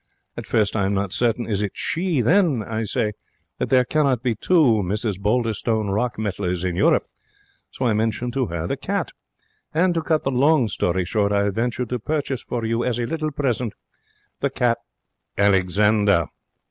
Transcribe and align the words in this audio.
At 0.35 0.47
first 0.47 0.75
I 0.75 0.87
am 0.87 0.95
not 0.95 1.13
certain 1.13 1.45
is 1.45 1.61
it 1.61 1.73
she. 1.75 2.21
Then 2.21 2.63
I 2.63 2.85
say 2.85 3.13
that 3.59 3.69
there 3.69 3.85
cannot 3.85 4.23
be 4.23 4.33
two 4.33 4.81
Mrs 4.83 5.21
Balderstone 5.21 5.89
Rockmettlers 5.91 6.65
in 6.67 6.75
Europe, 6.75 7.07
so 7.69 7.85
I 7.85 7.93
mention 7.93 8.31
to 8.31 8.47
her 8.47 8.65
the 8.65 8.77
cat. 8.77 9.11
And, 9.75 9.93
to 9.93 10.01
cut 10.01 10.23
the 10.23 10.31
long 10.31 10.67
story 10.69 11.05
short, 11.05 11.31
I 11.31 11.43
have 11.43 11.53
ventured 11.55 11.89
to 11.89 11.99
purchase 11.99 12.41
for 12.41 12.65
you 12.65 12.83
as 12.83 12.97
a 12.97 13.05
little 13.05 13.29
present 13.29 13.73
the 14.39 14.49
cat 14.49 14.79
Alexander.' 15.37 16.25